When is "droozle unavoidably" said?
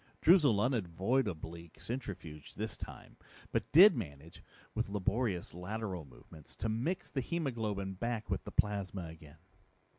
0.19-1.69